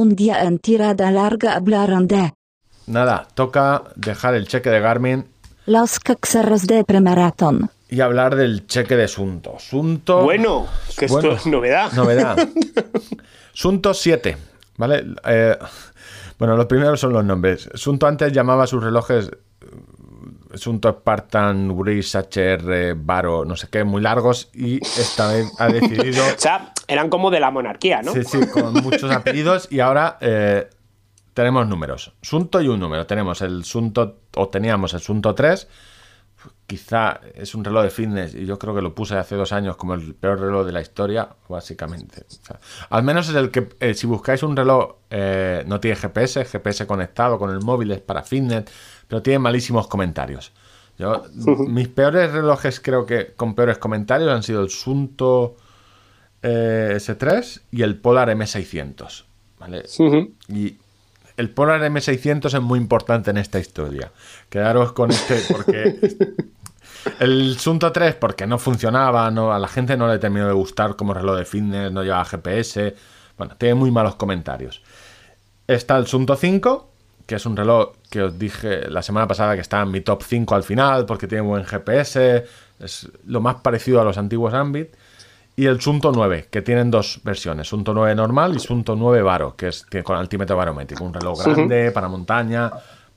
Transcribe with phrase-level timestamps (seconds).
[0.00, 2.32] Un día en tirada larga hablaron de
[2.86, 5.26] Nada, toca dejar el cheque de Garmin
[5.66, 7.70] los caxarros de premaratón.
[7.90, 9.56] y hablar del cheque de Sunto.
[9.58, 10.22] Sunto.
[10.22, 10.66] Bueno,
[10.96, 11.92] que esto Bueno, es novedad.
[11.92, 12.48] Novedad.
[13.52, 14.38] Sunto 7,
[14.78, 15.04] ¿vale?
[15.26, 15.58] Eh,
[16.38, 17.68] bueno, los primeros son los nombres.
[17.74, 23.84] Sunto antes llamaba a sus relojes eh, Sunto Spartan, Breeze, HR, Varo, no sé qué,
[23.84, 26.24] muy largos y esta vez ha decidido...
[26.24, 28.12] O sea, eran como de la monarquía, ¿no?
[28.12, 30.68] Sí, sí, con muchos apellidos y ahora eh,
[31.34, 32.12] tenemos números.
[32.20, 33.06] Sunto y un número.
[33.06, 35.68] Tenemos el Sunto, o teníamos el Sunto 3.
[36.66, 39.76] Quizá es un reloj de fitness y yo creo que lo puse hace dos años
[39.76, 42.22] como el peor reloj de la historia, básicamente.
[42.28, 45.96] O sea, al menos es el que, eh, si buscáis un reloj, eh, no tiene
[45.96, 48.64] GPS, GPS conectado con el móvil, es para fitness,
[49.06, 50.52] pero tiene malísimos comentarios.
[50.98, 51.24] Yo,
[51.68, 55.56] mis peores relojes, creo que con peores comentarios, han sido el Sunto
[56.42, 59.24] eh, S3 y el Polar M600.
[59.58, 59.84] ¿vale?
[60.48, 60.76] Y
[61.36, 64.10] el Polar M600 es muy importante en esta historia.
[64.48, 65.98] Quedaros con este porque
[67.20, 70.96] el Sunto 3 porque no funcionaba, no, a la gente no le terminó de gustar
[70.96, 72.94] como reloj de fitness, no llevaba GPS.
[73.36, 74.82] Bueno, tiene muy malos comentarios.
[75.66, 76.90] Está el Sunto 5,
[77.26, 80.22] que es un reloj que os dije la semana pasada que está en mi top
[80.22, 82.44] 5 al final porque tiene buen GPS,
[82.80, 84.88] es lo más parecido a los antiguos Ambit.
[85.60, 89.56] Y el Sunto 9, que tienen dos versiones, Sunto 9 normal y Sunto 9 Varo,
[89.56, 92.70] que es con altímetro barométrico, un reloj grande para montaña,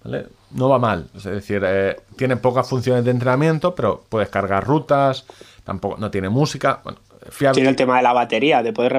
[0.03, 0.25] ¿vale?
[0.51, 5.25] No va mal, es decir, eh, tiene pocas funciones de entrenamiento, pero puedes cargar rutas,
[5.63, 7.55] tampoco no tiene música, bueno, fiable.
[7.55, 8.91] Tiene el tema de la batería, de poder.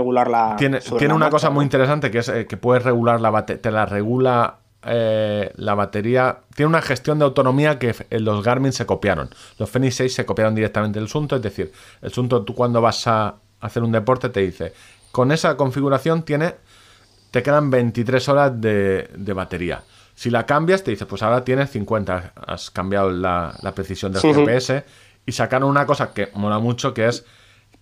[0.56, 1.56] Tiene, sobre tiene la una marcha, cosa ¿no?
[1.56, 4.54] muy interesante que es eh, que puedes regular la batería, te la regula
[4.86, 6.40] eh, la batería.
[6.54, 9.30] Tiene una gestión de autonomía que en los Garmin se copiaron.
[9.58, 13.06] Los Fenix 6 se copiaron directamente del Sunto, es decir, el Sunto tú cuando vas
[13.06, 14.74] a hacer un deporte te dice,
[15.10, 16.54] con esa configuración tiene,
[17.30, 19.82] te quedan 23 horas de, de batería.
[20.14, 24.22] Si la cambias, te dice, pues ahora tienes 50, has cambiado la, la precisión del.
[24.22, 24.84] GPS.
[25.26, 27.24] Y sacaron una cosa que mola mucho, que es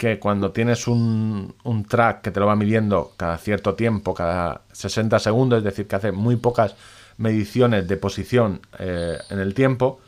[0.03, 4.63] que cuando tienes un, un track que te lo va midiendo cada cierto tiempo, cada
[4.73, 6.75] 60 segundos, es decir, que hace muy pocas
[7.19, 10.01] mediciones de posición eh, en el tiempo,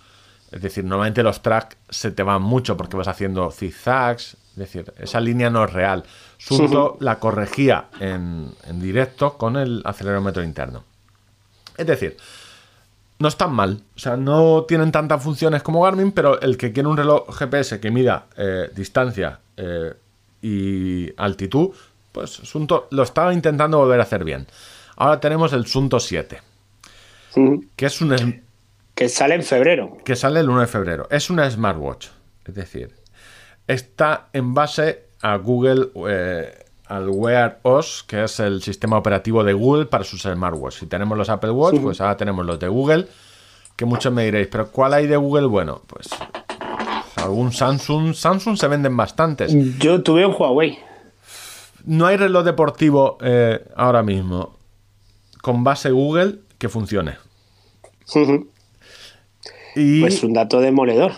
[0.51, 4.93] es decir, normalmente los tracks se te van mucho porque vas haciendo zigzags, es decir,
[4.99, 6.03] esa línea no es real.
[6.39, 10.83] Sunto la corregía en, en directo con el acelerómetro interno.
[11.77, 12.17] Es decir,
[13.19, 13.83] no están mal.
[13.97, 17.81] O sea, no tienen tantas funciones como Garmin, pero el que quiere un reloj GPS
[17.81, 19.95] que mida eh, distancia eh,
[20.43, 21.71] y altitud,
[22.13, 24.47] pues Sunto lo estaba intentando volver a hacer bien.
[24.97, 26.41] Ahora tenemos el Sunto 7,
[27.37, 27.65] Ujú.
[27.77, 28.43] que es un
[28.95, 29.97] Que sale en febrero.
[30.05, 31.09] que sale el 1 de febrero.
[31.11, 32.09] Es una smartwatch.
[32.45, 32.95] Es decir,
[33.67, 39.53] está en base a Google, eh, al Wear OS, que es el sistema operativo de
[39.53, 40.81] Google para sus smartwatches.
[40.81, 43.07] Si tenemos los Apple Watch, pues ahora tenemos los de Google,
[43.77, 45.47] que muchos me diréis, pero ¿cuál hay de Google?
[45.47, 46.09] Bueno, pues
[47.17, 48.15] algún Samsung.
[48.15, 49.53] Samsung se venden bastantes.
[49.79, 50.79] Yo tuve un Huawei.
[51.85, 54.57] No hay reloj deportivo eh, ahora mismo
[55.43, 57.17] con base Google que funcione.
[59.77, 61.13] Y Pues un dato demoledor.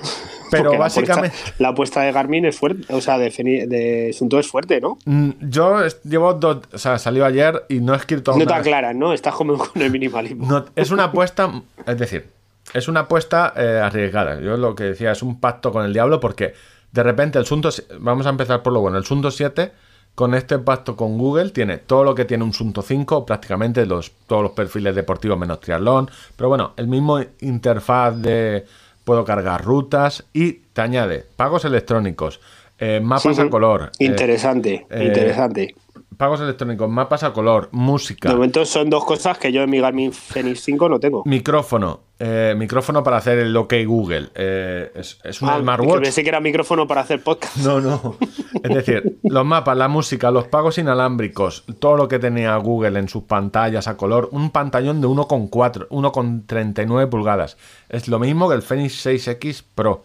[0.51, 2.93] Pero Porque la básicamente- apuesta- La apuesta de Garmin es fuerte.
[2.95, 4.99] O sea, de, Sunto es fuerte, ¿no?
[5.05, 8.95] Mm, Yo llevo dos, o sea, salió ayer y no he escrito No te aclaras,
[8.95, 9.13] ¿no?
[9.13, 10.47] Estás como con el minimalismo.
[10.47, 11.51] no- es una apuesta,
[11.87, 12.29] es decir,
[12.75, 14.41] es una apuesta eh, arriesgada.
[14.41, 16.55] Yo lo que decía es un pacto con el diablo porque
[16.93, 17.71] de repente el Sunto,
[18.01, 19.73] vamos a empezar por lo bueno, el Sunto 7
[20.15, 24.11] con este pacto con Google tiene todo lo que tiene un Sunto 5, prácticamente los,
[24.27, 28.65] todos los perfiles deportivos menos triatlón, pero bueno, el mismo interfaz de
[29.07, 32.41] puedo cargar rutas y te añade pagos electrónicos,
[32.79, 33.51] eh, mapas a Ujú.
[33.51, 35.77] color, eh, Interesante, eh, interesante.
[36.17, 39.81] Pagos electrónicos, mapas a color, música, De momento son dos cosas que yo en mi
[39.81, 41.23] Garmin Fenix 5 no tengo.
[41.27, 46.01] micrófono, eh, micrófono para hacer el OK Google, eh, es, es un Ah, smartwatch.
[46.03, 47.57] pensé que era micrófono para hacer podcast.
[47.59, 48.17] No, no.
[48.63, 53.09] Es decir, los mapas, la música, los pagos inalámbricos, todo lo que tenía Google en
[53.09, 57.59] sus pantallas a color, un pantallón de 1,4, 1,39 pulgadas.
[57.91, 60.03] Es lo mismo que el Fenix 6X Pro.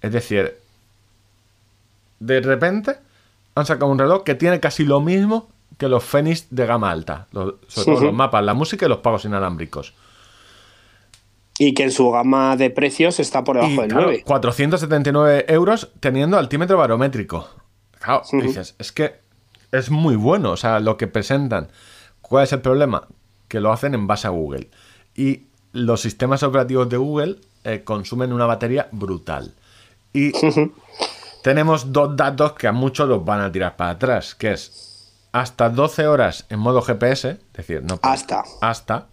[0.00, 0.56] Es decir,
[2.20, 2.96] de repente
[3.60, 7.26] han sacado un reloj que tiene casi lo mismo que los Fenix de gama alta.
[7.32, 9.94] Los- sobre todo los mapas, la música y los pagos inalámbricos.
[11.58, 14.22] Y que en su gama de precios está por debajo Y, del claro, 9.
[14.24, 17.48] 479 euros teniendo altímetro barométrico.
[18.00, 19.16] Claro, dices, es que
[19.72, 21.68] es muy bueno, o sea, lo que presentan.
[22.22, 23.08] ¿Cuál es el problema?
[23.48, 24.70] Que lo hacen en base a Google.
[25.16, 29.52] Y los sistemas operativos de Google eh, consumen una batería brutal.
[30.12, 30.30] Y
[31.42, 35.68] tenemos dos datos que a muchos los van a tirar para atrás, que es hasta
[35.68, 38.42] 12 horas en modo GPS, es decir, no Hasta.
[38.60, 39.06] hasta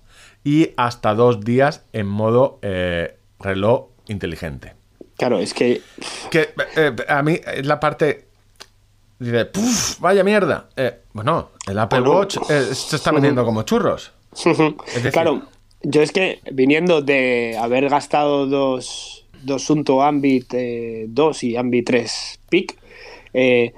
[0.44, 4.74] y hasta dos días en modo eh, reloj inteligente.
[5.18, 5.82] Claro, es que.
[6.30, 8.28] Que eh, a mí es la parte
[9.20, 10.68] dice, "Puf, vaya mierda.
[10.76, 12.20] Eh, bueno, el Apple Bueno.
[12.20, 14.12] Watch se está vendiendo como churros.
[14.34, 15.44] decir- claro,
[15.82, 21.86] yo es que viniendo de haber gastado dos, dos Sunto Ambit eh, 2 y Ambit
[21.86, 22.78] 3 Peak,
[23.34, 23.74] eh,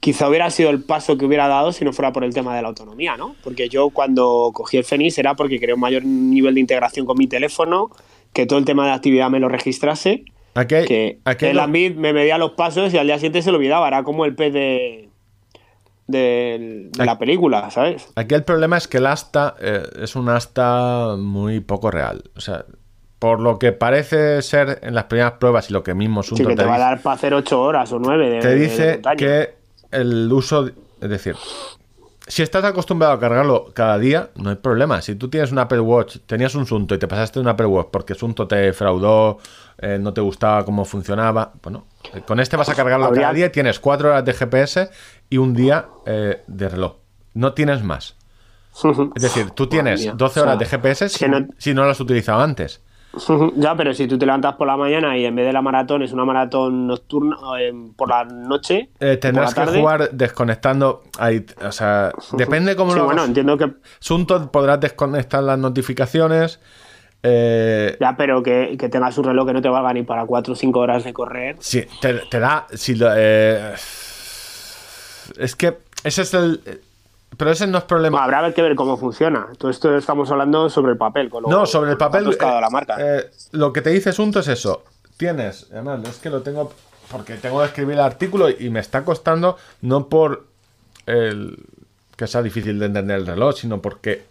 [0.00, 2.62] quizá hubiera sido el paso que hubiera dado si no fuera por el tema de
[2.62, 3.36] la autonomía, ¿no?
[3.42, 7.16] Porque yo cuando cogí el Fenix era porque quería un mayor nivel de integración con
[7.18, 7.90] mi teléfono,
[8.32, 10.24] que todo el tema de actividad me lo registrase,
[10.56, 13.50] Aquí que aquí el lo- Ambit me medía los pasos y al día siguiente se
[13.50, 15.08] lo olvidaba, era como el pez de,
[16.06, 18.08] de, de la película, ¿sabes?
[18.14, 22.24] Aquí el problema es que el asta eh, es un asta muy poco real.
[22.36, 22.66] O sea,
[23.24, 26.46] por lo que parece ser en las primeras pruebas y lo que mismo Sí, Sunto
[26.46, 28.54] que te te, va a dar para hacer 8 horas o 9 de, te de
[28.54, 29.54] dice que
[29.92, 30.68] el uso,
[31.00, 31.34] es decir,
[32.26, 35.00] si estás acostumbrado a cargarlo cada día, no hay problema.
[35.00, 37.88] Si tú tienes un Apple Watch, tenías un Sunto y te pasaste un Apple Watch
[37.90, 39.38] porque Sunto te fraudó,
[39.78, 43.32] eh, no te gustaba cómo funcionaba, bueno, eh, con este vas a cargarlo Habría- cada
[43.32, 44.90] día y tienes cuatro horas de GPS
[45.30, 46.96] y un día eh, de reloj.
[47.32, 48.16] No tienes más.
[49.16, 50.12] Es decir, tú tienes mía.
[50.14, 52.82] 12 O horas de GPS si, no- si no lo has utilizado antes.
[53.56, 56.02] Ya, pero si tú te levantas por la mañana y en vez de la maratón
[56.02, 61.02] es una maratón nocturna eh, por la noche, Eh, tendrás la que jugar desconectando.
[61.18, 63.28] Ahí, o sea, depende cómo Sí, lo bueno, hagas.
[63.28, 66.60] entiendo que Sunto podrás desconectar las notificaciones.
[67.22, 70.52] eh, ya, pero que, que tengas un reloj que no te valga ni para 4
[70.52, 71.56] o 5 horas de correr.
[71.60, 72.66] sí, te, te da.
[72.74, 73.72] Si lo- eh,
[75.38, 76.60] es que ese es el.
[77.36, 78.18] Pero ese no es problema.
[78.22, 79.48] Bueno, habrá que ver cómo funciona.
[79.58, 81.30] Todo esto estamos hablando sobre el papel.
[81.30, 82.30] Con lo- No, sobre el papel.
[82.32, 82.96] eh, la marca.
[82.98, 84.84] eh, lo que te dice Sunto es eso.
[85.16, 86.72] Tienes, además, es que lo tengo.
[87.10, 90.46] Porque tengo que escribir el artículo y me está costando, no por
[91.06, 91.58] el
[92.16, 94.24] que sea difícil de entender el reloj, sino porque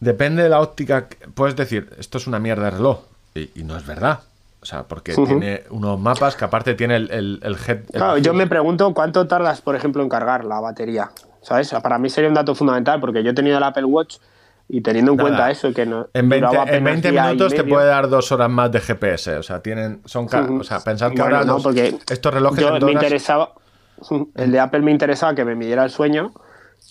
[0.00, 1.08] depende de la óptica.
[1.34, 3.00] Puedes decir, esto es una mierda de reloj.
[3.34, 4.20] Y, y no es verdad.
[4.66, 7.76] O sea, porque tiene unos mapas que aparte tiene el, el, el head.
[7.78, 11.12] el- Claro, yo me pregunto cuánto tardas, por ejemplo, en cargar la batería.
[11.40, 11.72] ¿Sabes?
[11.80, 14.16] Para mí sería un dato fundamental porque yo he tenido el Apple Watch
[14.68, 15.28] y teniendo en Nada.
[15.28, 16.08] cuenta eso, que no.
[16.12, 18.72] En 20, duraba en apenas 20 día y minutos te puede dar dos horas más
[18.72, 19.36] de GPS.
[19.36, 20.00] O sea, tienen.
[20.04, 20.26] Son.
[20.60, 23.52] O sea, pensar que Bueno, ahora no, los- porque estos relojes yo me interesaba
[24.34, 26.32] el de Apple me interesaba que me midiera el sueño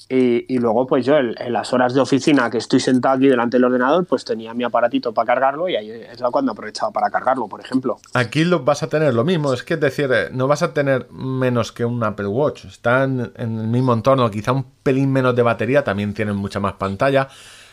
[0.08, 3.28] y, y luego pues yo en, en las horas de oficina que estoy sentado aquí
[3.28, 6.92] delante del ordenador pues tenía mi aparatito para cargarlo y ahí es la cuando aprovechaba
[6.92, 7.98] para cargarlo por ejemplo.
[8.14, 10.74] Aquí lo vas a tener lo mismo, es que es decir, eh, no vas a
[10.74, 15.36] tener menos que un Apple Watch, están en el mismo entorno, quizá un pelín menos
[15.36, 17.28] de batería, también tienen mucha más pantalla,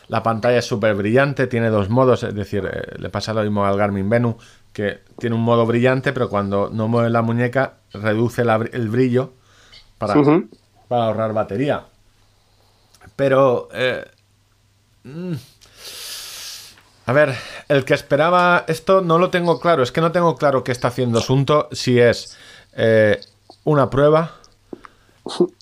[0.08, 3.64] la pantalla es súper brillante, tiene dos modos, es decir, eh, le pasa lo mismo
[3.64, 4.36] al Garmin Venu,
[4.72, 9.34] que tiene un modo brillante, pero cuando no mueve la muñeca reduce la el brillo
[9.98, 10.14] para
[10.90, 11.86] ahorrar batería.
[13.16, 13.68] Pero...
[13.72, 14.04] eh,
[15.04, 15.34] mm,
[17.04, 17.34] a ver,
[17.68, 19.82] el que esperaba esto no lo tengo claro.
[19.82, 21.68] Es que no tengo claro qué está haciendo Sunto.
[21.72, 22.38] Si es
[22.74, 23.20] eh,
[23.64, 24.36] una prueba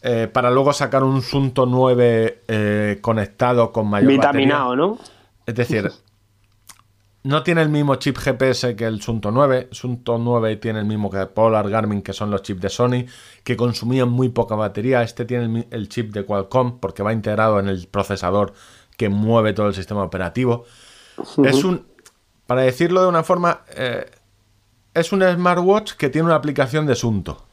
[0.02, 4.86] eh, para luego sacar un Sunto 9 eh, conectado con mayor vitaminado batería.
[4.86, 4.98] ¿no?
[5.46, 5.90] Es decir,
[7.22, 9.69] no tiene el mismo chip GPS que el Sunto 9.
[9.72, 13.05] Sunto 9 tiene el mismo que Polar, Garmin, que son los chips de Sony,
[13.44, 15.02] que consumían muy poca batería.
[15.02, 18.55] Este tiene el, chip de Qualcomm porque va integrado en el procesador
[18.96, 20.64] que mueve todo el sistema operativo.
[21.44, 21.86] Es un,
[22.46, 24.10] para decirlo de una forma, eh,
[24.94, 27.44] es un smartwatch que tiene una aplicación de Sunto.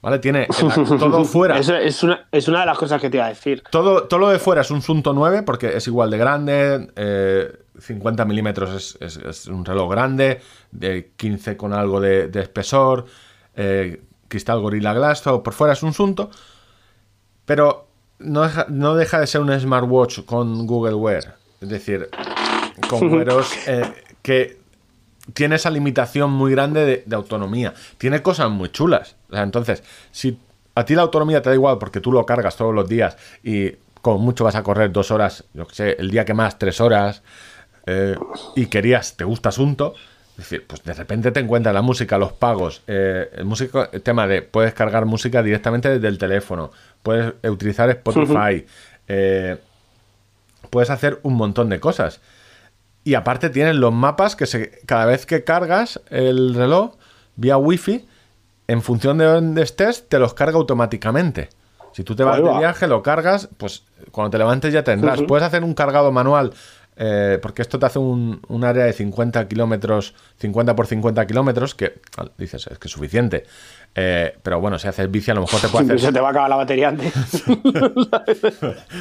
[0.00, 0.20] ¿Vale?
[0.20, 1.58] Tiene el- todo fuera.
[1.58, 4.20] Eso es una, es una de las cosas que te iba a decir Todo, todo
[4.20, 8.96] lo de fuera es un Sunto 9 porque es igual de grande, eh, 50 milímetros
[9.00, 10.40] es, es- es un reloj grande,
[10.72, 13.06] de 15 con algo de, de espesor,
[13.56, 16.30] eh, cristal Gorilla Glass, todo por fuera es un Sunto,
[17.44, 17.86] pero
[18.18, 22.08] no deja, no deja de ser un smartwatch con Google Wear, es decir,
[22.88, 23.82] con wearos eh,
[24.22, 24.58] que
[25.34, 27.74] tiene esa limitación muy grande de, de autonomía.
[27.98, 29.16] Tiene cosas muy chulas.
[29.30, 30.38] O sea, entonces, si
[30.74, 33.72] a ti la autonomía te da igual porque tú lo cargas todos los días y
[34.00, 36.80] con mucho vas a correr dos horas, yo que sé, el día que más, tres
[36.80, 37.22] horas,
[37.90, 38.16] eh,
[38.54, 39.94] y querías, te gusta asunto,
[40.32, 44.02] es decir, pues de repente te encuentras la música, los pagos, eh, el, músico, el
[44.02, 46.70] tema de puedes cargar música directamente desde el teléfono,
[47.02, 48.66] puedes eh, utilizar Spotify,
[49.08, 49.56] eh,
[50.68, 52.20] puedes hacer un montón de cosas.
[53.04, 56.96] Y aparte tienes los mapas que se, cada vez que cargas el reloj
[57.36, 58.06] vía wifi,
[58.66, 61.48] en función de dónde estés, te los carga automáticamente.
[61.94, 65.22] Si tú te vas de viaje, lo cargas, pues cuando te levantes ya tendrás.
[65.22, 66.52] Puedes hacer un cargado manual
[67.00, 71.76] eh, porque esto te hace un, un área de 50 kilómetros, 50 por 50 kilómetros,
[71.76, 72.00] que
[72.36, 73.44] dices, es que es suficiente.
[73.94, 76.00] Eh, pero bueno, si haces bici a lo mejor te puede hacer...
[76.00, 77.12] Se te va a acabar la batería antes.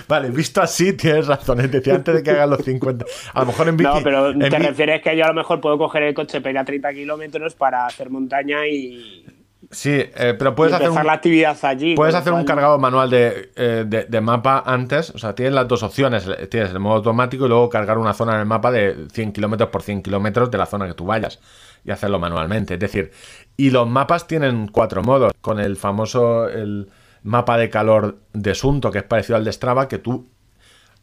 [0.07, 3.05] vale, visto así tienes razón, es decir, antes de que hagas los 50.
[3.33, 3.89] A lo mejor en bici...
[3.91, 6.57] No, pero te refieres que yo a lo mejor puedo coger el coche para ir
[6.59, 9.25] a 30 kilómetros para hacer montaña y,
[9.69, 11.95] Sí, eh, pero puedes hacer empezar un, la actividad allí.
[11.95, 15.67] Puedes hacer un cargado manual de, eh, de- de mapa antes, o sea, tienes las
[15.67, 19.07] dos opciones, tienes el modo automático y luego cargar una zona en el mapa de
[19.11, 21.39] 100 kilómetros por 100 kilómetros de la zona que tú vayas
[21.83, 22.75] y hacerlo manualmente.
[22.75, 23.11] Es decir,
[23.57, 26.89] y los mapas tienen cuatro modos, con el famoso el
[27.23, 30.29] mapa de calor de Sunto, que es parecido al de Strava, que tú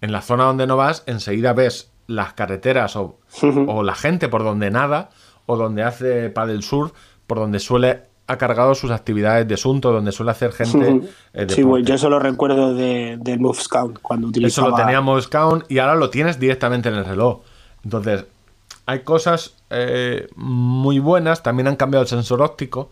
[0.00, 3.21] en la zona donde no vas enseguida ves las carreteras o,
[3.66, 5.11] o la gente por donde nada
[5.44, 6.92] o donde hace paddle surf,
[7.26, 11.09] por donde suele ha cargado sus actividades de asunto, donde suele hacer gente.
[11.35, 14.69] eh, Sí, bueno, yo eso lo recuerdo de, del Move Scout cuando Eso utilizaba.
[14.71, 17.40] lo teníamos count y ahora lo tienes directamente en el reloj.
[17.85, 18.25] Entonces,
[18.87, 21.43] hay cosas eh, muy buenas.
[21.43, 22.90] También han cambiado el sensor óptico.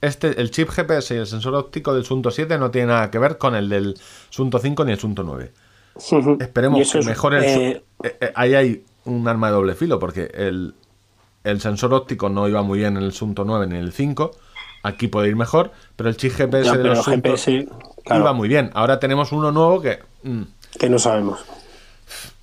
[0.00, 3.18] Este, el chip GPS y el sensor óptico del Sunto 7 no tiene nada que
[3.18, 3.94] ver con el del
[4.30, 5.52] Sunto 5 ni el Sunto 9.
[6.12, 6.36] Ujú.
[6.40, 7.44] Esperemos eso que es, mejore el.
[7.76, 10.74] eh, eh, eh, ahí hay un arma de doble filo, porque el,
[11.44, 14.30] el sensor óptico no iba muy bien en el Sunto 9 ni en el 5.
[14.86, 17.66] Aquí puede ir mejor, pero el chip GPS Ya, de los GPS,
[18.04, 18.22] claro.
[18.22, 18.70] iba muy bien.
[18.74, 19.98] Ahora tenemos uno nuevo que.
[20.22, 20.42] mm,
[20.78, 21.44] que no sabemos.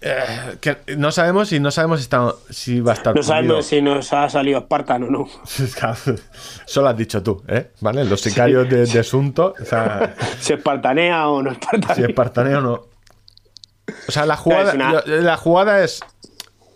[0.02, 3.16] eh, que no sabemos y no sabemos si, está- si va a estar.
[3.16, 3.28] No pulido.
[3.34, 5.28] sabemos si nos ha salido Spartan o no.
[6.66, 7.72] Solo has dicho tú, ¿eh?
[7.80, 8.04] ¿Vale?
[8.06, 9.54] Los sicarios de, de Asunto.
[9.62, 12.08] O sea, Si espartanea o no si espartanea.
[12.08, 12.74] es partaneo o no.
[14.08, 16.02] O sea, la jugada, una- la jugada es.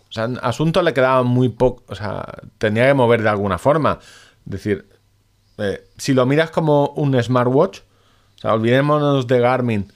[0.08, 1.82] O sea, Asunto le quedaba muy poco.
[1.88, 2.24] O sea,
[2.56, 3.98] tenía que mover de alguna forma.
[4.46, 4.88] Es decir,
[5.58, 9.92] eh, si lo miras como un smartwatch, o sea, olvidémonos de Garmin.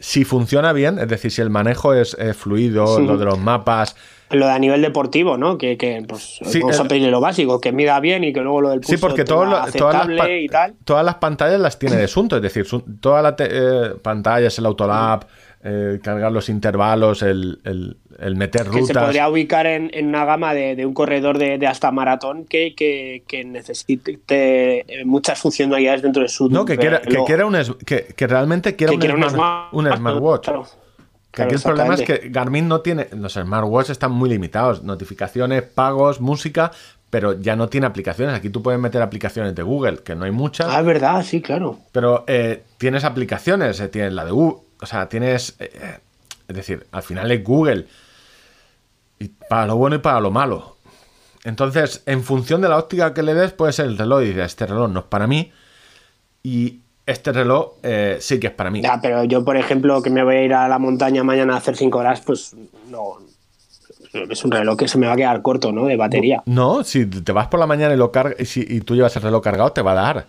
[0.00, 3.96] Si funciona bien, es decir, si el manejo es fluido, lo de los mapas,
[4.30, 5.56] Lo de a nivel deportivo, ¿no?
[5.58, 8.40] Que, que pues, Sí, vamos el- a pedirle lo básico, que mida bien y que
[8.40, 10.74] luego lo del pulso Sí, porque todo lo- todas, las y tal.
[10.84, 12.64] todas las pantallas las tiene de Sunto, es decir,
[13.00, 15.26] todas las eh, pantallas, el autolab,
[15.64, 19.04] eh, cargar los intervalos, el, el- el meter Que se rutas.
[19.04, 22.74] podría ubicar en, en una gama de, de un corredor de, de hasta maratón que,
[22.74, 27.56] que, que necesite eh, muchas funcionalidades dentro de su No, que quiera, que, quiera un
[27.86, 30.44] que, que realmente quiera un, quiera un smart- smart- un smartwatch.
[30.44, 30.66] claro.
[31.30, 33.06] Que aquí el problema es que Garmin no tiene.
[33.16, 34.82] Los smartwatches están muy limitados.
[34.82, 36.72] Notificaciones, pagos, música,
[37.10, 38.34] pero ya no tiene aplicaciones.
[38.34, 40.66] Aquí tú puedes meter aplicaciones de Google, que no hay muchas.
[40.68, 41.78] Ah, es verdad, sí, claro.
[41.92, 45.98] Pero eh, tienes aplicaciones, eh, tienes la de U, o sea, tienes, eh,
[46.48, 47.84] es decir, al final es Google.
[49.18, 50.76] Y para lo bueno y para lo malo.
[51.44, 54.46] Entonces, en función de la óptica que le des, puede ser el reloj y dices,
[54.46, 55.50] este reloj no es para mí.
[56.42, 58.82] Y este reloj eh, sí que es para mí.
[58.82, 61.56] Ya, pero yo, por ejemplo, que me voy a ir a la montaña mañana a
[61.58, 62.54] hacer 5 horas, pues
[62.90, 63.18] no.
[64.30, 65.84] Es un reloj que se me va a quedar corto, ¿no?
[65.86, 66.42] De batería.
[66.46, 69.14] No, si te vas por la mañana y lo cargas y, si- y tú llevas
[69.16, 70.26] el reloj cargado, te va a dar.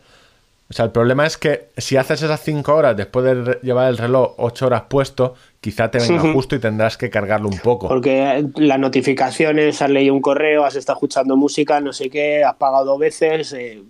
[0.72, 3.98] O sea, el problema es que si haces esas 5 horas después de llevar el
[3.98, 7.88] reloj 8 horas puesto, quizá te venga justo y tendrás que cargarlo un poco.
[7.88, 12.54] Porque las notificaciones, has leído un correo, has estado escuchando música, no sé qué, has
[12.56, 13.82] pagado dos veces eh,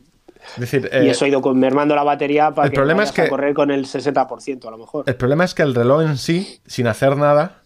[0.56, 3.12] Es decir, y eh, eso ha ido mermando la batería para el que problema es
[3.12, 5.04] que- a correr con el 60% a lo mejor.
[5.06, 7.58] El problema es que el reloj en sí, sin hacer nada,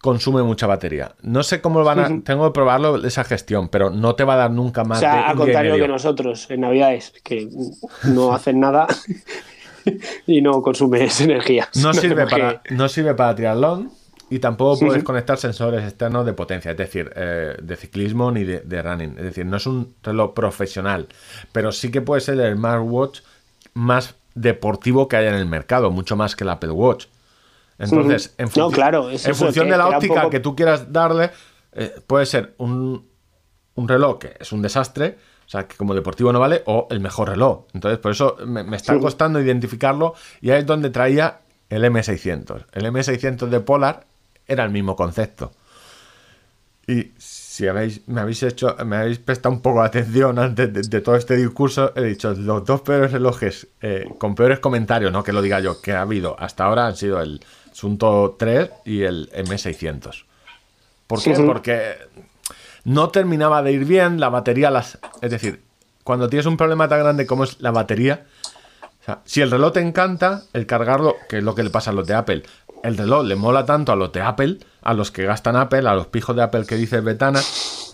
[0.00, 1.12] consume mucha batería.
[1.22, 2.06] No sé cómo van a.
[2.08, 2.20] Ujú.
[2.22, 5.00] Tengo que probarlo esa gestión, pero no te va a dar nunca O más.
[5.00, 7.48] de sea, al contrario que nosotros en Navidades, que
[8.04, 8.86] no hacen nada
[10.26, 11.68] y no consumes energía.
[11.82, 13.90] No sirve, para, que- no sirve para triatlón
[14.30, 18.60] y tampoco puedes conectar sensores externos de potencia, es decir, eh, de ciclismo ni de,
[18.60, 19.14] de running.
[19.16, 21.08] Es decir, no es un reloj profesional,
[21.52, 23.20] pero sí que puede ser el smartwatch
[23.72, 27.06] más deportivo que haya en el mercado, mucho más que el Apple Watch.
[27.78, 30.56] Entonces, en, No, función- claro, es en función que- de la óptica poco- que tú
[30.56, 31.30] quieras darle,
[31.72, 33.06] eh, puede ser un,
[33.74, 35.16] un reloj que es un desastre,
[35.46, 37.66] o sea, que como deportivo no vale, o el mejor reloj.
[37.72, 39.00] Entonces, por eso me, me está Sí.
[39.00, 42.66] costando identificarlo y ahí es donde traía el M600.
[42.72, 44.04] El M600 de Polar
[44.46, 45.52] era el mismo concepto.
[46.86, 50.80] Y si habéis, me habéis hecho, me habéis prestado un poco de atención antes de,
[50.82, 55.22] de todo este discurso, he dicho los dos peores relojes eh, con peores comentarios, no
[55.22, 57.40] que lo diga yo, que ha habido hasta ahora han sido el
[57.78, 60.24] Sunto 3 y el M600.
[61.06, 61.34] ¿Por qué?
[61.34, 61.94] Porque
[62.82, 64.98] no terminaba de ir bien, la batería las...
[65.22, 65.62] Es decir,
[66.02, 68.26] cuando tienes un problema tan grande como es la batería,
[68.82, 71.90] o sea, si el reloj te encanta, el cargarlo, que es lo que le pasa
[71.90, 72.42] a los de Apple,
[72.82, 75.94] el reloj le mola tanto a los de Apple, a los que gastan Apple, a
[75.94, 77.40] los pijos de Apple que dice Betana,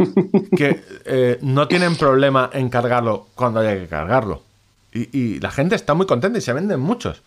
[0.56, 4.44] que eh, no tienen problema en cargarlo cuando haya que cargarlo.
[4.94, 7.20] Y, y la gente está muy contenta y se venden muchos.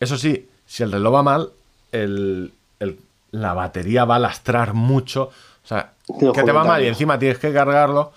[0.00, 1.52] Eso sí, si el reloj va mal,
[1.92, 2.98] el, el-
[3.32, 5.24] la batería va a lastrar mucho.
[5.64, 5.92] O sea,
[6.34, 8.12] que te va mal y encima tienes que cargarlo.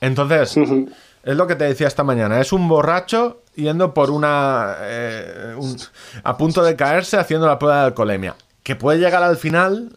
[0.00, 2.40] Entonces, es lo que te decía esta mañana.
[2.40, 4.76] Es un borracho yendo por una.
[4.80, 5.76] eh, un-
[6.24, 8.34] a punto de caerse haciendo la prueba de alcoholemia.
[8.62, 9.90] Que puede llegar al final,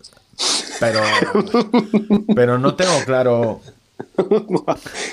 [0.80, 1.00] pero.
[2.36, 3.62] pero no tengo claro.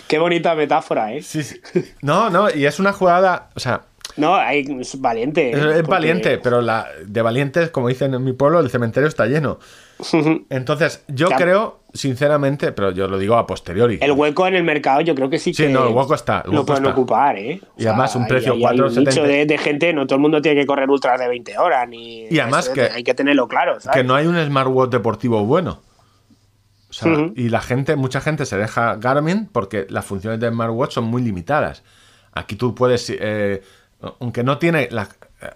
[0.08, 1.22] Qué bonita metáfora, ¿eh?
[1.22, 1.60] Sí, sí.
[2.02, 3.50] No, no, y es una jugada.
[3.54, 3.82] O sea,
[4.16, 5.50] No, hay, es valiente.
[5.50, 9.08] es, es Porque- valiente, pero la de valientes, como dicen en mi pueblo, el cementerio
[9.08, 9.58] está lleno.
[10.50, 13.98] Entonces, yo creo, sinceramente, pero yo lo digo a posteriori.
[14.00, 16.42] El hueco en el mercado yo creo que sí Sí, que no, el hueco está,
[16.44, 16.92] el lo hueco pueden está.
[16.96, 17.60] ocupar, ¿eh?
[17.78, 18.98] Y además un precio hay- hay un 4,70.
[19.10, 21.88] nicho de, de gente, no todo el mundo tiene que correr ultras de 20 horas.
[21.88, 23.96] Ni, Y además eso que- Hay que tenerlo claro, ¿sabes?
[23.96, 25.80] que no hay un smartwatch deportivo bueno.
[26.90, 27.30] O sea.
[27.36, 31.22] Y la gente, mucha gente se deja Garmin porque las funciones de smartwatch son muy
[31.22, 31.82] limitadas.
[32.34, 33.62] Aquí tú puedes, eh,
[34.20, 35.08] aunque no tiene, la-
[35.40, 35.50] eh,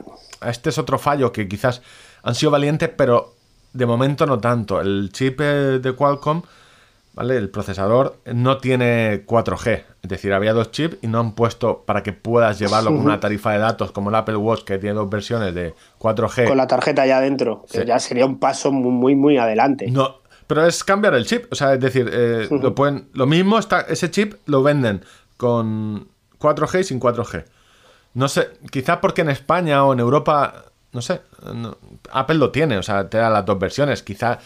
[0.47, 1.83] este es otro fallo que quizás
[2.23, 3.35] han sido valientes, pero
[3.73, 4.81] de momento no tanto.
[4.81, 6.43] El chip eh, de Qualcomm,
[7.15, 7.37] ¿vale?
[7.37, 9.85] El procesador no tiene 4G.
[10.03, 13.21] Es decir, había dos chips y no han puesto para que puedas llevarlo con una
[13.21, 16.47] tarifa de datos como el Apple Watch que tiene dos versiones de 4G.
[16.49, 17.85] Con la tarjeta ya dentro, que Sí.
[17.87, 19.91] ya sería un paso muy, muy, muy adelante.
[19.91, 21.47] No, pero es cambiar el chip.
[21.51, 25.05] O sea, es decir, eh, lo, pueden, lo mismo, está, ese chip lo venden
[25.37, 27.45] con 4G y sin 4G.
[28.17, 31.21] No sé, quizás porque en España o en Europa, no sé,
[31.55, 31.77] no-
[32.11, 34.03] Apple lo tiene, o sea, te da las dos versiones.
[34.03, 34.39] Quizás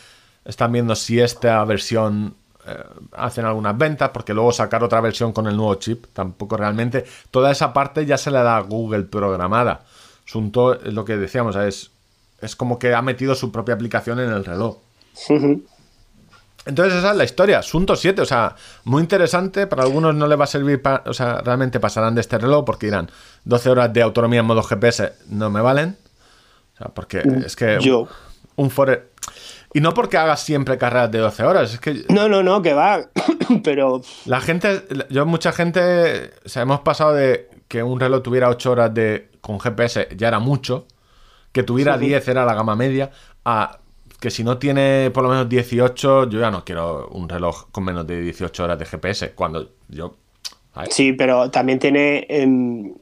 [0.44, 2.34] están viendo si esta versión
[2.66, 7.04] eh, hacen algunas ventas, porque luego sacar otra versión con el nuevo chip, tampoco realmente.
[7.30, 9.82] Toda esa parte ya se le da Google programada.
[10.26, 11.92] Asunto, es lo que decíamos, es,
[12.40, 14.78] es como que ha metido su propia aplicación en el reloj.
[16.70, 20.36] Entonces esa es la historia, Asunto 7, o sea, muy interesante, para algunos no le
[20.36, 23.10] va a servir, pa- o sea, realmente pasarán de este reloj porque dirán,
[23.44, 25.96] 12 horas de autonomía en modo GPS no me valen,
[26.74, 28.08] o sea, porque es que Yo.
[28.56, 29.10] un Fore...
[29.72, 32.72] Y no porque hagas siempre carreras de 12 horas, es que No, no, no, que
[32.74, 33.02] va.
[33.62, 38.48] Pero la gente, yo mucha gente, o sea, hemos pasado de que un reloj tuviera
[38.48, 40.86] 8 horas de con GPS ya era mucho,
[41.52, 43.10] que tuviera 10 era la gama media,
[43.44, 43.78] a
[44.20, 47.84] que si no tiene por lo menos 18, yo ya no quiero un reloj con
[47.84, 50.16] menos de 18 horas de GPS, cuando yo...
[50.90, 52.26] sí, pero también tiene.
[52.28, 52.94] em,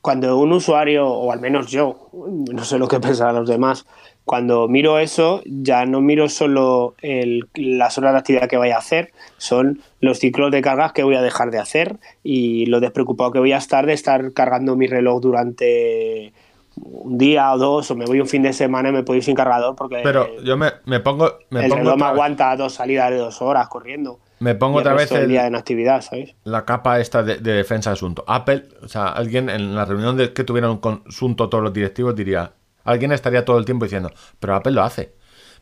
[0.00, 3.86] cuando un usuario, o al menos yo, no sé lo que pensarán los demás,
[4.24, 8.78] cuando miro eso, ya no miro solo el- las horas de actividad que vaya a
[8.80, 13.32] hacer, son los ciclos de cargas que voy a dejar de hacer y lo despreocupado
[13.32, 16.32] que voy a estar de estar cargando mi reloj durante
[16.76, 19.24] un día o dos, o me voy un fin de semana y me puedo ir
[19.24, 21.38] sin cargador porque Pero yo me, me pongo...
[21.50, 24.20] Me el pongo, reloj me aguanta dos salidas de dos horas corriendo.
[24.38, 26.34] me pongo el otra vez del el- día en actividad, ¿sabes?
[26.44, 28.24] la capa esta de, de defensa de asunto.
[28.26, 32.14] Apple, o sea, alguien en la reunión de que tuvieron con asunto todos los directivos
[32.14, 32.52] diría,
[32.84, 35.12] alguien estaría todo el tiempo diciendo, pero Apple lo hace,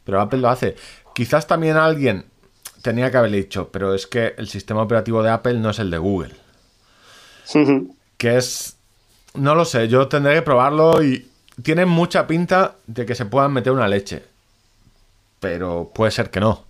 [0.04, 0.76] pero Apple lo hace.
[1.14, 2.26] Quizás también alguien
[2.82, 5.90] tenía que haberle dicho, pero es que el sistema operativo de Apple no es el
[5.90, 6.34] de Google,
[8.18, 8.77] que es,
[9.34, 11.28] no lo sé, yo tendré que probarlo y
[11.62, 14.24] tiene mucha pinta de que se puedan meter una leche,
[15.40, 16.64] pero puede ser que no.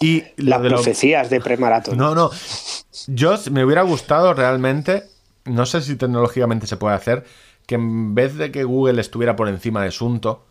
[0.00, 1.98] Y Las de profecías de premaratón.
[1.98, 2.30] no, no.
[3.06, 5.04] Yo me hubiera gustado realmente,
[5.44, 7.24] no sé si tecnológicamente se puede hacer,
[7.66, 10.44] que en vez de que Google estuviera por encima de Asunto,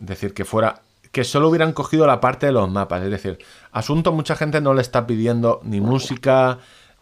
[0.00, 3.02] es decir, que fuera, que solo hubieran cogido la parte de los mapas.
[3.02, 3.38] Es decir,
[3.72, 6.58] Asunto mucha gente no le está pidiendo ni música,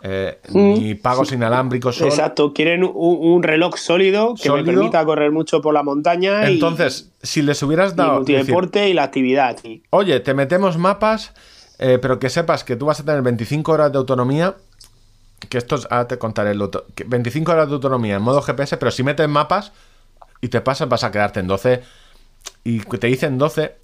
[0.09, 1.97] eh, ni pagos inalámbricos.
[1.97, 4.67] solo- Exacto, quieren un, un reloj sólido que Sólido.
[4.67, 8.21] me permita correr mucho por la montaña y- Entonces, si les hubieras y, dado...
[8.21, 9.57] decir, multideporte y la actividad.
[9.91, 11.33] Oye, te metemos mapas,
[11.79, 14.55] eh, pero que sepas que tú vas a tener 25 horas de autonomía.
[15.49, 16.85] Que esto es- ahora te contaré el otro.
[16.95, 19.73] que 25 horas de autonomía en modo GPS, pero si metes mapas
[20.41, 21.83] y te pasas, vas a quedarte en 12.
[22.63, 23.75] Y te dicen 12,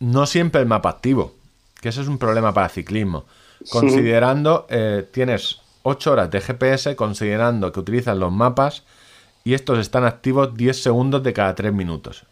[0.00, 1.34] no siempre el mapa activo.
[1.80, 3.24] Que eso es un problema para ciclismo.
[3.70, 8.84] Considerando, eh, tienes 8 horas de GPS, considerando que utilizas los mapas
[9.44, 12.24] y estos están activos 10 segundos de cada 3 minutos.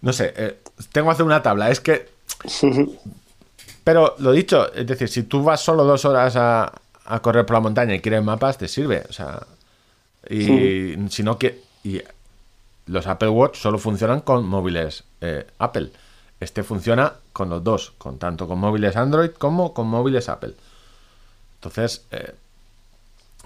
[0.00, 0.60] No sé, eh,
[0.92, 1.70] tengo que hacer una tabla.
[1.70, 2.08] Es que
[3.84, 6.72] pero lo dicho, es decir, si tú vas solo dos horas a,
[7.04, 9.04] a correr por la montaña y quieres mapas, te sirve.
[9.08, 9.46] O sea,
[10.28, 12.00] y si no que y
[12.86, 15.90] los Apple Watch solo funcionan con móviles eh, Apple.
[16.40, 20.54] Este funciona con los dos, con tanto con móviles Android como con móviles Apple.
[21.64, 22.32] Entonces, eh,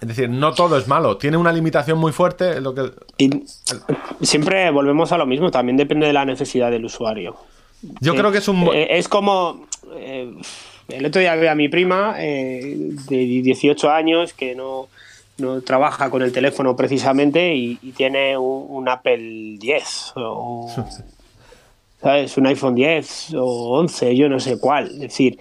[0.00, 1.18] es decir, no todo es malo.
[1.18, 2.60] Tiene una limitación muy fuerte.
[2.62, 3.30] Lo que, Y
[4.24, 7.36] siempre volvemos a lo mismo, también depende de la necesidad del usuario.
[8.00, 8.68] yo creo que es un...
[8.72, 9.66] Eh, es como.
[9.96, 10.34] eh,
[10.88, 12.74] el otro día vi a mi prima eh,
[13.08, 14.86] de 18 años que no,
[15.38, 20.12] no trabaja con el teléfono precisamente y, y tiene un, un Apple 10.
[20.16, 20.72] o-
[22.00, 22.36] ¿sabes?
[22.36, 24.86] Un iPhone 10 o 11, yo no sé cuál.
[24.86, 25.38] Es decir,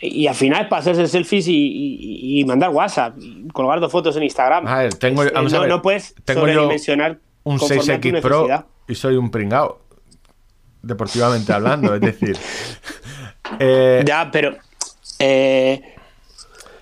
[0.00, 3.90] y al final es para hacerse selfies y, y- y mandar WhatsApp, y colgar dos
[3.92, 4.66] fotos en Instagram.
[4.66, 8.00] A ver, tengo- Es- vamos a no, ver, no puedes tengo sobredimensionar Un conforme a
[8.00, 9.80] tu 6X Pro y soy un pringao.
[10.82, 12.36] Deportivamente hablando, es decir.
[13.58, 14.56] eh, Ya, pero.
[15.18, 15.82] eh,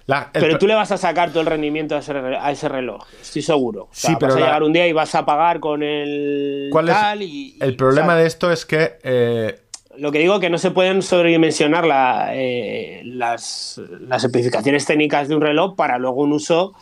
[0.06, 2.68] la- el pero tú le vas a sacar todo el rendimiento a ese, a ese
[2.68, 3.84] reloj, estoy seguro.
[3.84, 5.82] O sea, Sí, pero vas a la- llegar un día y vas a pagar con
[5.82, 9.62] el ¿Cuál es tal y, el problema de esto es que eh,
[9.98, 15.28] Lo que digo es que no se pueden sobredimensionar la, eh, las, las especificaciones técnicas
[15.28, 16.74] de un reloj para luego un uso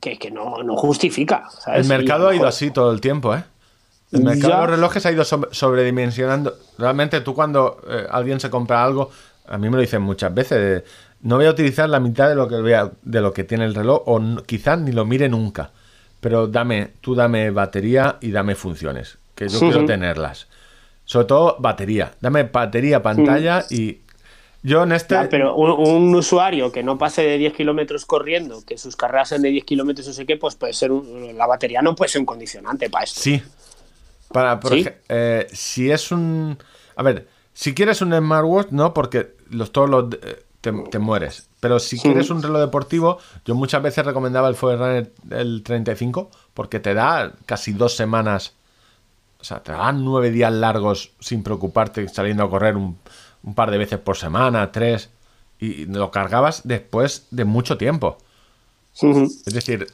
[0.00, 1.44] que, que no, no justifica.
[1.64, 1.86] ¿sabes?
[1.86, 3.44] el a mercado ha ido así todo el tiempo, ¿eh?
[4.10, 4.56] El mercado Ya.
[4.56, 6.54] de los relojes ha ido sobre- sobredimensionando.
[6.78, 9.10] Realmente tú cuando eh, alguien se compra algo,
[9.46, 10.82] a mí me lo dicen muchas veces,
[11.22, 13.74] no voy a utilizar la mitad de lo que vea, de lo que tiene el
[13.74, 15.70] reloj o n- quizás ni lo mire nunca.
[16.20, 20.48] Pero dame, tú dame batería y dame funciones, que yo quiero tenerlas.
[21.08, 22.12] Sobre todo batería.
[22.20, 24.02] Dame batería, pantalla y
[24.62, 25.14] yo en este...
[25.14, 29.30] Ya, pero un, un usuario que no pase de 10 kilómetros corriendo, que sus carreras
[29.30, 32.10] sean de 10 kilómetros, no sé qué, pues puede ser un- la batería no puede
[32.10, 33.20] ser un condicionante para esto.
[33.22, 33.42] Sí.
[34.30, 34.86] Para, por ¿Sí?
[35.08, 36.58] eh, si es un.
[36.96, 40.12] A ver, si quieres un smartwatch, no, porque los, todos los.
[40.22, 41.48] eh, te, te mueres.
[41.60, 46.80] Pero si quieres un reloj deportivo, yo muchas veces recomendaba el Forerunner el 35 porque
[46.80, 48.52] te da casi dos semanas.
[49.40, 52.98] O sea, te dan nueve días largos sin preocuparte saliendo a correr un,
[53.42, 55.10] un par de veces por semana, tres.
[55.60, 58.18] Y lo cargabas después de mucho tiempo.
[59.46, 59.86] Es decir,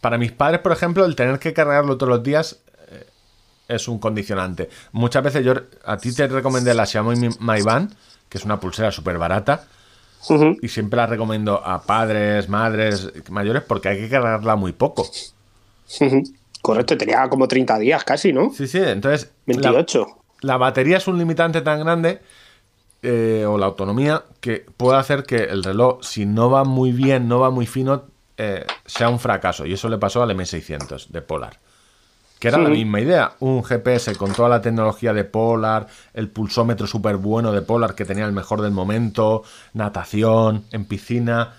[0.00, 2.58] para mis padres, por ejemplo, el tener que cargarlo todos los días
[2.88, 3.06] eh,
[3.68, 4.68] es un condicionante.
[4.92, 7.94] Muchas veces yo a ti te recomendé la Xiaomi Mi Band,
[8.28, 9.66] que es una pulsera súper barata,
[10.62, 15.08] y siempre la recomiendo a padres, madres, mayores, porque hay que cargarla muy poco.
[16.68, 18.52] Correcto, tenía como 30 días casi, ¿no?
[18.52, 19.32] Sí, sí, entonces...
[19.46, 20.06] la- 28.
[20.42, 22.20] la batería es un limitante tan grande,
[23.00, 27.26] eh, o la autonomía, que puede hacer que el reloj, si no va muy bien,
[27.26, 28.02] no va muy fino,
[28.36, 29.64] eh, sea un fracaso.
[29.64, 31.58] Y eso le pasó al M600 de Polar.
[32.38, 36.86] Que era la misma idea, un GPS con toda la tecnología de Polar, el pulsómetro
[36.86, 41.54] súper bueno de Polar que tenía el mejor del momento, natación, en piscina,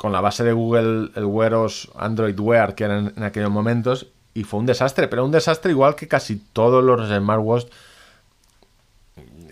[0.00, 4.06] con la base de Google, el Wear OS, Android Wear que eran en aquellos momentos,
[4.32, 7.66] y fue un desastre, pero un desastre igual que casi todos los smartwatch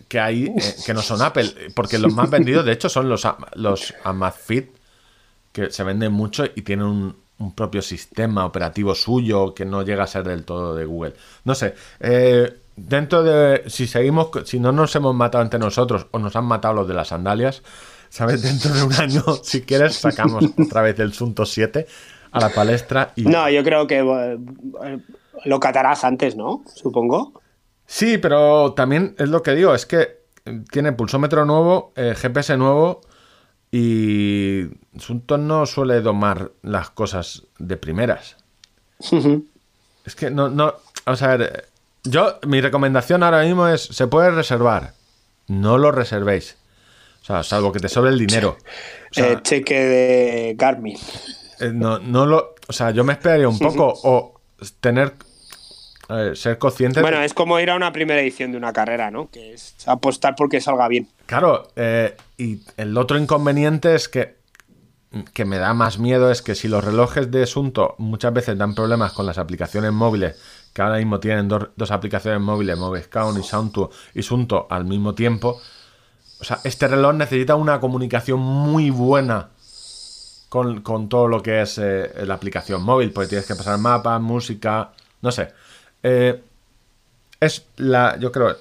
[0.09, 3.29] que hay, eh, que no son Apple, porque los más vendidos de hecho son los,
[3.57, 4.71] los Amazfit,
[5.53, 10.07] que se venden mucho y tienen un, propio sistema operativo suyo que no llega a
[10.07, 11.13] ser del todo de Google.
[11.45, 16.19] No sé, eh, dentro de, si seguimos, si no nos hemos matado entre nosotros o
[16.19, 17.63] nos han matado los de las sandalias,
[18.09, 18.43] ¿sabes?
[18.43, 21.87] Dentro de un año, si quieres, sacamos otra vez el Sunto 7
[22.31, 23.23] a la palestra y...
[23.23, 24.99] No, yo creo que eh,
[25.45, 26.63] lo catarás antes, ¿no?
[26.75, 27.41] Supongo.
[27.87, 32.57] Sí, pero también es lo que digo, es que eh, tiene pulsómetro nuevo, eh, GPS
[32.57, 33.01] nuevo
[33.71, 34.65] y
[34.99, 38.37] Sunto no suele domar las cosas de primeras.
[40.05, 41.69] Es que no, no, vamos a ver,
[42.05, 44.95] yo, mi recomendación ahora mismo es, se puede reservar,
[45.47, 46.57] no lo reservéis.
[47.23, 48.57] O sea, salvo que te sobre el dinero.
[49.11, 50.97] O sea, Eh, cheque de Garmin.
[51.61, 54.41] eh, no, no lo, o sea, yo me esperaría un poco o
[54.81, 55.15] tener,
[56.35, 57.01] ser consciente.
[57.01, 59.29] de- Bueno, es como ir a una primera edición de una carrera, ¿no?
[59.31, 61.09] Que es apostar porque salga bien.
[61.27, 64.39] Claro, eh, y el otro inconveniente es que,
[65.35, 68.75] que me da más miedo es que si los relojes de Sunto muchas veces dan
[68.75, 70.37] problemas con las aplicaciones móviles,
[70.73, 75.15] que ahora mismo tienen dos, dos aplicaciones móviles, Moviscount y Sunto, y Sunto al mismo
[75.15, 75.61] tiempo,
[76.41, 79.49] o sea, este reloj necesita una comunicación muy buena
[80.49, 84.21] con, con todo lo que es eh, la aplicación móvil, porque tienes que pasar mapas,
[84.21, 85.53] música, no sé.
[86.03, 86.41] Eh,
[87.41, 88.57] es la, yo creo,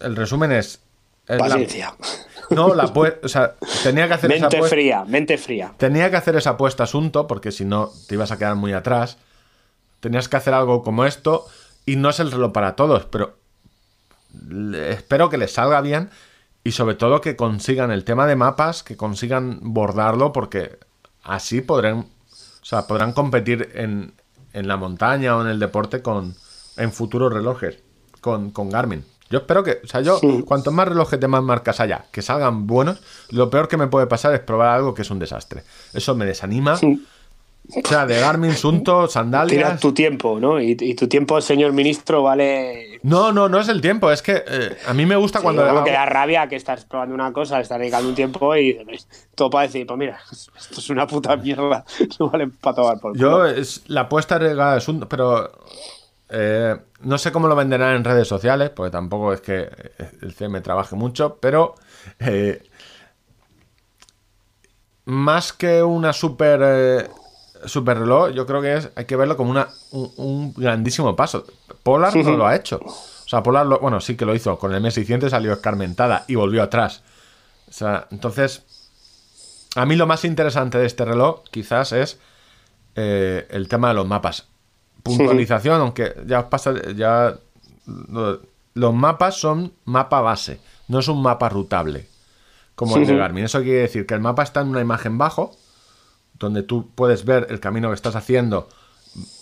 [0.00, 0.80] el resumen es...
[1.26, 1.94] es la- Paciencia.
[2.50, 4.74] no, la o sea, tenía que hacer esa Mente apuesta.
[4.74, 5.74] fría, mente fría.
[5.76, 9.18] Tenía que hacer esa apuesta asunto, porque si no te ibas a quedar muy atrás.
[10.00, 11.46] Tenías que hacer algo como esto,
[11.84, 13.36] y no es el reloj para todos, pero
[14.90, 16.10] espero que les salga bien
[16.68, 20.78] y sobre todo que consigan el tema de mapas, que consigan bordarlo, porque
[21.22, 24.12] así podrán, o sea, podrán competir en,
[24.52, 26.34] en la montaña o en el deporte con
[26.76, 27.78] en futuros relojes
[28.20, 29.02] con, con Garmin.
[29.30, 32.66] Yo espero que, o sea, yo, cuanto más relojes de más marcas haya, que salgan
[32.66, 33.00] buenos,
[33.30, 35.64] lo peor que me puede pasar es probar algo que es un desastre.
[35.94, 36.78] Eso me desanima.
[37.84, 39.80] O sea, de Garmin, Sunto, Tira sandalias.
[39.80, 40.60] tu tiempo, ¿no?
[40.60, 42.98] Y, y tu tiempo, señor ministro, vale.
[43.02, 44.10] No, no, no es el tiempo.
[44.10, 45.62] Es que eh, a mí me gusta cuando.
[45.84, 48.78] Que da rabia que estás probando una cosa, estás dedicando un tiempo y
[49.34, 51.84] todo para decir, pues mira, esto es una puta mierda,
[52.18, 55.50] no vale para tomar por Yo es la apuesta de Sunto, pero
[56.30, 59.68] Eh, no sé cómo lo venderán en redes sociales, porque tampoco es que
[60.20, 61.74] el CM trabaje mucho, pero
[62.18, 62.62] eh,
[65.06, 67.08] más que una super, eh,
[67.66, 71.44] super reloj, yo creo que es, hay que verlo como una, un, un grandísimo paso.
[71.82, 72.80] Polar no lo ha hecho.
[72.84, 74.58] O sea, Polar, lo- bueno, sí que lo hizo.
[74.58, 77.02] Con el M600 salió escarmentada y volvió atrás.
[77.68, 78.62] O sea, entonces,
[79.76, 82.18] a mí lo más interesante de este reloj quizás es
[82.96, 84.46] eh, el tema de los mapas.
[85.02, 87.34] Puntualización, aunque ya os pasa, ya
[87.86, 88.40] lo-
[88.74, 92.06] los mapas son mapa base, no es un mapa rutable
[92.74, 93.18] como el de.
[93.18, 93.44] Garmin.
[93.44, 95.56] Eso quiere decir que el mapa está en una imagen bajo,
[96.38, 98.68] donde tú puedes ver el camino que estás haciendo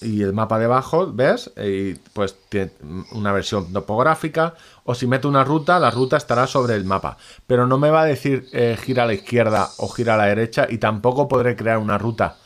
[0.01, 1.53] y el mapa debajo, ¿ves?
[1.57, 2.73] Y pues tiene
[3.13, 4.55] una versión topográfica.
[4.85, 7.17] O si meto una ruta, la ruta estará sobre el mapa.
[7.47, 10.27] Pero no me va a decir eh, gira a la izquierda o gira a la
[10.27, 12.37] derecha y tampoco podré crear una ruta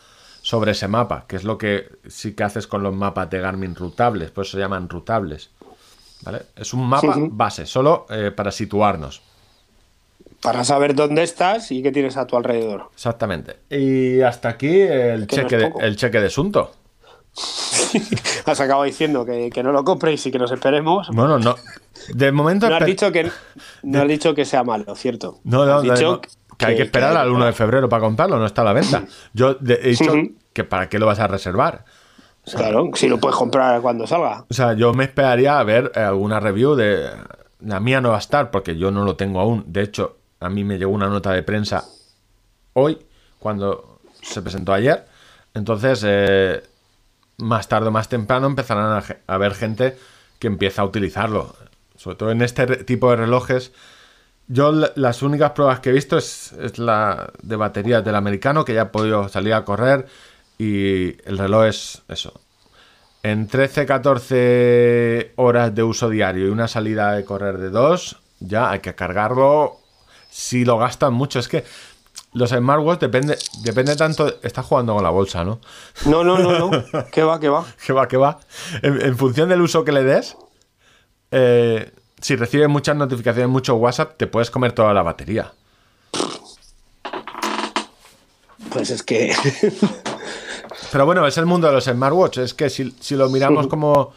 [0.42, 3.74] sobre ese mapa, que es lo que sí que haces con los mapas de Garmin
[3.74, 5.50] rutables, por eso se llaman rutables.
[6.22, 6.46] ¿Vale?
[6.56, 9.22] Es un mapa base, solo eh, para situarnos.
[10.40, 12.88] Para saber dónde estás y qué tienes a tu alrededor.
[12.94, 13.56] Exactamente.
[13.68, 16.72] Y hasta aquí el, Que cheque, de, el cheque de Sunto.
[18.46, 21.08] Has acabado diciendo que, que no lo compréis y que nos esperemos.
[21.12, 21.54] Bueno, no.
[22.14, 22.68] De momento.
[22.68, 23.30] No has dicho que,
[23.82, 25.38] no has dicho que sea malo, ¿cierto?
[25.44, 26.20] No, no, Has no, dicho no,
[26.56, 29.04] que hay que esperar al 1 de febrero para comprarlo, no está a la venta.
[29.32, 30.12] Yo de- he dicho
[30.52, 31.84] que para qué lo vas a reservar.
[32.44, 34.44] Claro, si lo puedes comprar cuando salga.
[34.50, 37.08] O sea, yo me esperaría a ver eh, alguna review de.
[37.60, 39.64] La mía no va a estar porque yo no lo tengo aún.
[39.66, 41.84] De hecho, a mí me llegó una nota de prensa
[42.72, 42.98] hoy,
[43.38, 45.06] cuando se presentó ayer.
[45.54, 46.62] Entonces, eh,
[47.38, 49.96] más tarde o más temprano empezarán a, a ver gente
[50.38, 51.54] que empieza a utilizarlo.
[51.96, 53.72] Sobre todo en este tipo de relojes.
[54.48, 58.74] Yo la- las únicas pruebas que he visto es, la de baterías del americano, que
[58.74, 60.06] ya he podido salir a correr
[60.58, 62.40] y el reloj es eso.
[63.22, 68.80] En 13-14 horas de uso diario y una salida de correr de 2, ya hay
[68.80, 69.79] que cargarlo
[70.30, 71.38] si lo gastan mucho.
[71.38, 71.64] Es que
[72.32, 74.40] los smartwatch depende, depende tanto.
[74.42, 75.60] Está jugando con la bolsa, ¿no?
[76.06, 76.84] No, no, no, no.
[77.12, 77.66] ¿Qué va, qué va?
[77.84, 78.38] que va, que va.
[78.82, 80.36] En, en función del uso que le des,
[81.30, 85.52] eh, si recibes muchas notificaciones, mucho WhatsApp, te puedes comer toda la batería.
[88.70, 89.34] Pues es que.
[90.92, 92.38] Pero bueno, es el mundo de los smartwatch.
[92.38, 94.12] Es que si, si lo miramos como.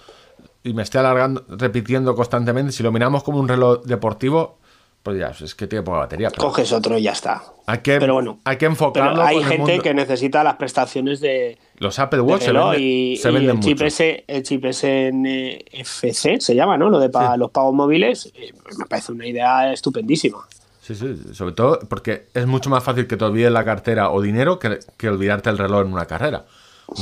[0.63, 2.71] Y me estoy alargando, repitiendo constantemente.
[2.71, 4.59] Si lo miramos como un reloj deportivo,
[5.03, 6.29] pues ya, es que tiene poca batería.
[6.29, 7.43] Pero coges otro y ya está.
[7.67, 8.39] hay, que, Pero bueno.
[8.45, 9.11] hay que enfocarlo.
[9.15, 9.83] Pero hay con el gente mundo.
[9.83, 13.61] que necesita las prestaciones de, Los Apple Watch se venden, y, se y venden el
[13.63, 13.85] chip mucho.
[13.85, 16.89] ese, el chip NFC se llama, ¿no?
[16.89, 17.39] Lo de pa- Sí.
[17.39, 20.47] los pagos móviles, eh, me parece una idea estupendísima.
[20.81, 24.21] Sí, sí, sobre todo porque es mucho más fácil que te olvides la cartera o
[24.21, 26.45] dinero que, que olvidarte el reloj en una carrera.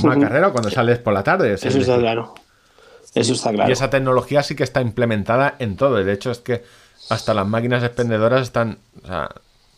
[0.04, 1.54] Una carrera cuando sales por la tarde.
[1.54, 2.36] es Eso está claro.
[3.16, 3.70] Eso está claro.
[3.70, 5.96] Y esa tecnología sí que está implementada en todo.
[6.04, 6.64] De hecho, es que
[7.10, 8.78] hasta las máquinas expendedoras están.
[9.04, 9.30] o sea,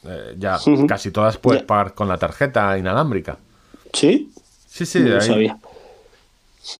[0.05, 0.57] eh, ya
[0.88, 1.67] casi todas puedes Ya.
[1.67, 3.38] pagar con la tarjeta inalámbrica.
[3.93, 4.31] ¿Sí?
[4.67, 5.57] Sí, sí, No hay, sabía.